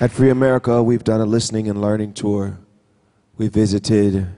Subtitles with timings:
[0.00, 2.56] At Free America, we've done a listening and learning tour.
[3.36, 4.28] We visited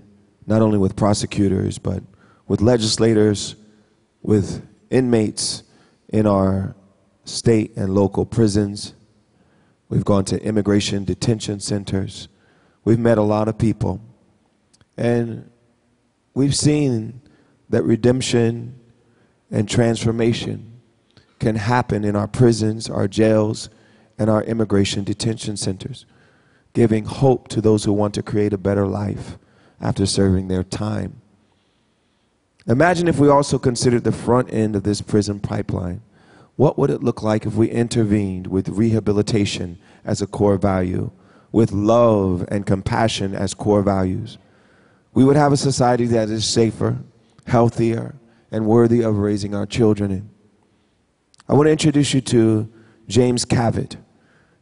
[0.46, 2.02] not only with prosecutors, but
[2.48, 3.56] with legislators,
[4.22, 5.62] with inmates
[6.08, 6.74] in our
[7.26, 8.94] state and local prisons.
[9.90, 12.28] We've gone to immigration detention centers.
[12.82, 14.00] We've met a lot of people.
[14.96, 15.50] And
[16.32, 17.20] we've seen
[17.68, 18.80] that redemption
[19.50, 20.80] and transformation
[21.38, 23.68] can happen in our prisons, our jails,
[24.20, 26.04] and our immigration detention centers,
[26.74, 29.38] giving hope to those who want to create a better life
[29.80, 31.22] after serving their time.
[32.66, 36.02] Imagine if we also considered the front end of this prison pipeline.
[36.56, 41.10] What would it look like if we intervened with rehabilitation as a core value,
[41.50, 44.36] with love and compassion as core values?
[45.14, 46.98] We would have a society that is safer,
[47.46, 48.16] healthier,
[48.52, 50.30] and worthy of raising our children in.
[51.48, 52.70] I want to introduce you to
[53.08, 53.96] James Cavitt.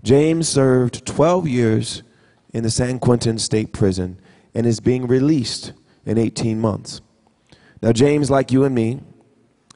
[0.03, 2.03] James served 12 years
[2.53, 4.21] in the San Quentin State Prison
[4.55, 5.73] and is being released
[6.07, 7.01] in 18 months.
[7.83, 9.01] Now, James, like you and me,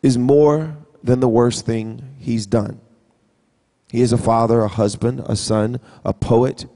[0.02, 2.80] is more than the worst thing he's done.
[3.90, 6.66] He is a father, a husband, a son, a poet.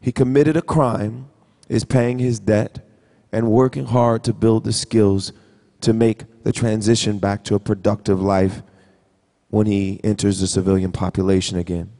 [0.00, 1.28] He committed a crime,
[1.68, 2.86] is paying his debt,
[3.32, 5.32] and working hard to build the skills
[5.80, 8.62] to make the transition back to a productive life
[9.48, 11.93] when he enters the civilian population again.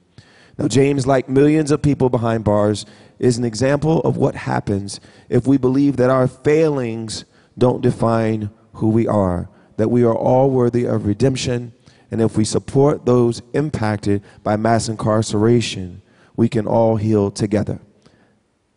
[0.57, 2.87] Now, James, like millions of people behind bars,
[3.19, 7.25] is an example of what happens if we believe that our failings
[7.59, 11.73] don't define who we are, that we are all worthy of redemption,
[12.11, 16.03] and if we support those impacted by mass incarceration,
[16.37, 17.81] we can all heal together.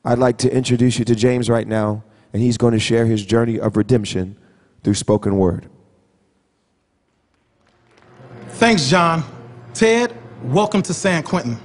[0.05, 2.03] I'd like to introduce you to James right now,
[2.33, 4.37] and he's going to share his journey of redemption
[4.83, 5.67] through spoken word.
[8.49, 9.23] Thanks, John.
[9.73, 11.59] TED, welcome to San Quentin.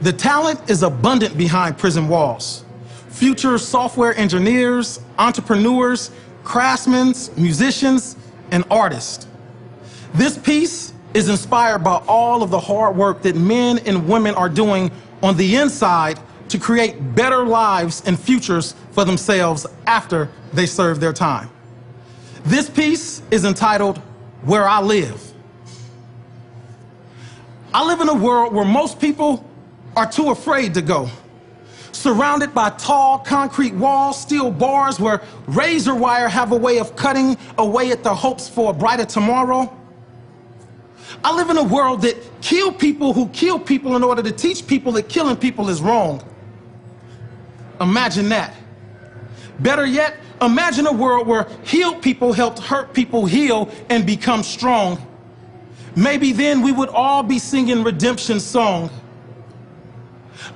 [0.00, 2.64] The talent is abundant behind prison walls.
[3.08, 6.10] Future software engineers, entrepreneurs,
[6.44, 8.16] craftsmen, musicians,
[8.50, 9.26] and artists.
[10.14, 14.48] This piece is inspired by all of the hard work that men and women are
[14.48, 14.90] doing
[15.22, 21.12] on the inside to create better lives and futures for themselves after they serve their
[21.12, 21.50] time.
[22.44, 23.98] This piece is entitled
[24.44, 25.32] Where I Live.
[27.74, 29.44] I live in a world where most people
[29.98, 31.10] are too afraid to go.
[31.90, 37.36] Surrounded by tall concrete walls, steel bars where razor wire have a way of cutting
[37.58, 39.76] away at the hopes for a brighter tomorrow.
[41.24, 44.68] I live in a world that kill people who kill people in order to teach
[44.68, 46.22] people that killing people is wrong.
[47.80, 48.54] Imagine that.
[49.58, 55.04] Better yet, imagine a world where healed people helped hurt people heal and become strong.
[55.96, 58.90] Maybe then we would all be singing redemption song.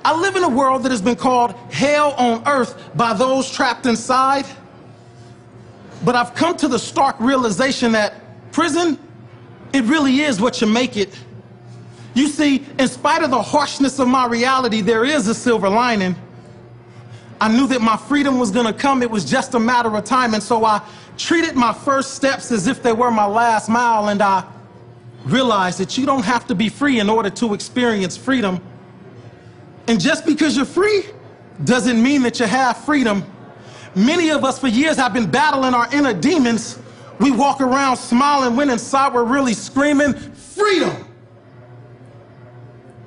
[0.05, 3.87] I live in a world that has been called hell on earth by those trapped
[3.87, 4.47] inside.
[6.05, 8.15] But I've come to the stark realization that
[8.53, 8.99] prison,
[9.73, 11.17] it really is what you make it.
[12.15, 16.17] You see, in spite of the harshness of my reality, there is a silver lining.
[17.41, 19.03] I knew that my freedom was going to come.
[19.03, 20.35] It was just a matter of time.
[20.35, 20.83] And so I
[21.17, 24.09] treated my first steps as if they were my last mile.
[24.09, 24.45] And I
[25.25, 28.61] realized that you don't have to be free in order to experience freedom.
[29.89, 31.05] And just because you're free
[31.65, 33.25] doesn't mean that you have freedom.
[33.95, 36.79] Many of us for years have been battling our inner demons.
[37.21, 41.09] We walk around smiling when inside we're really screaming, freedom.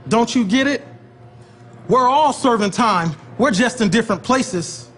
[0.07, 0.85] Don't you get it?
[1.87, 3.15] We're all serving time.
[3.37, 4.89] We're just in different places.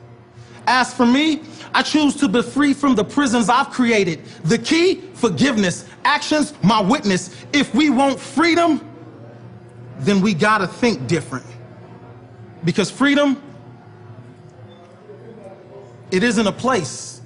[0.67, 1.41] As for me,
[1.73, 4.25] I choose to be free from the prisons I've created.
[4.43, 5.85] The key, forgiveness.
[6.03, 7.45] Actions, my witness.
[7.53, 8.83] If we want freedom,
[9.99, 11.45] then we gotta think different.
[12.63, 13.41] Because freedom,
[16.11, 17.21] it isn't a place,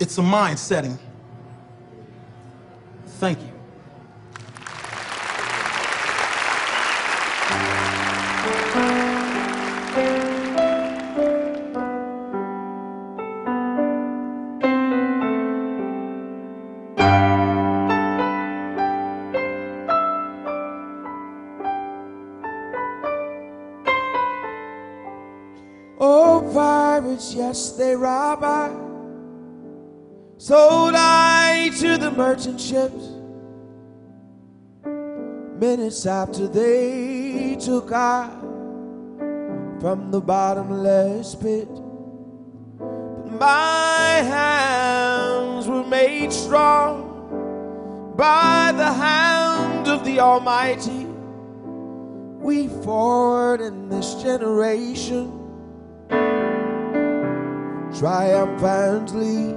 [0.00, 0.98] it's a mind setting.
[3.18, 3.57] Thank you.
[27.18, 28.70] Pirates, yes, they rob I.
[30.38, 33.14] Sold I to the merchant ships.
[35.58, 38.30] Minutes after they took I
[39.80, 41.68] from the bottomless pit.
[42.78, 51.06] But my hands were made strong by the hand of the Almighty
[52.40, 55.37] we forward in this generation
[57.96, 59.56] triumphantly.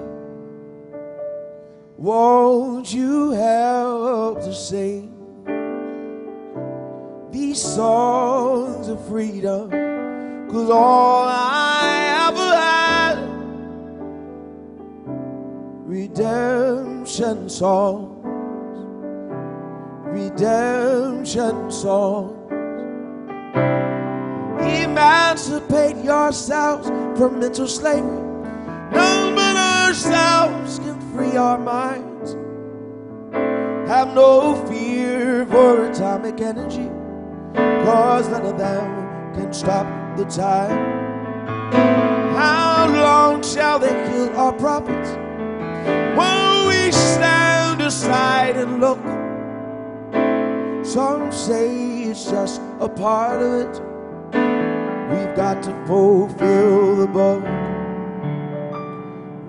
[1.98, 5.10] Won't you help to sing
[7.32, 9.70] these songs of freedom?
[10.50, 13.18] Cause all I ever had,
[15.86, 18.26] redemption songs,
[20.06, 22.38] redemption songs.
[24.62, 26.88] Emancipate yourselves
[27.18, 28.21] from mental slavery.
[28.92, 32.36] None but ourselves can free our minds.
[33.90, 36.90] Have no fear for atomic energy,
[37.84, 39.86] cause none of them can stop
[40.18, 41.02] the time.
[42.36, 45.12] How long shall they kill our prophets?
[46.18, 49.00] While we stand aside and look.
[50.86, 53.82] Some say it's just a part of it.
[55.12, 57.44] We've got to fulfill the book.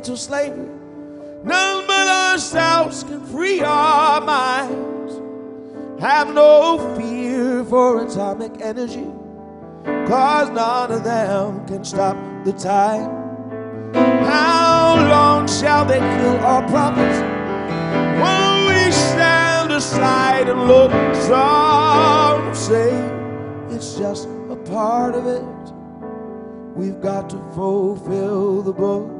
[0.00, 0.66] Mental slavery.
[1.44, 5.20] None but ourselves can free our minds.
[6.00, 9.04] Have no fear for atomic energy,
[10.08, 12.16] cause none of them can stop
[12.46, 13.10] the time.
[14.24, 17.18] How long shall they kill our prophets?
[18.22, 20.92] While we stand aside and look,
[21.28, 22.90] some say
[23.68, 25.44] it's just a part of it.
[26.74, 29.19] We've got to fulfill the book.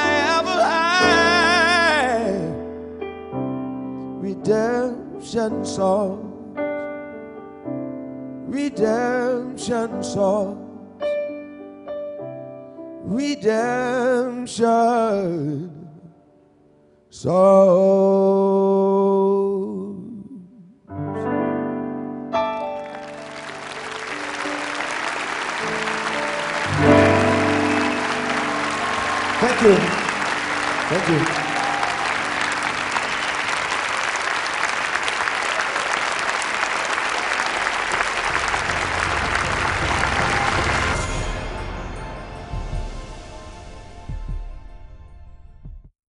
[4.43, 6.57] redemption songs,
[8.47, 10.57] redemption songs,
[13.03, 14.57] redemption
[17.11, 18.41] songs.
[29.39, 29.75] Thank you.
[30.89, 31.40] Thank you.